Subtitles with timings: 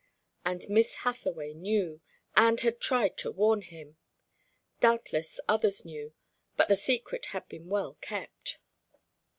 [0.43, 2.01] And Miss Hathaway knew,
[2.35, 3.97] and had tried to warn him.
[4.79, 6.13] Doubtless others knew,
[6.57, 8.57] but the secret had been well kept.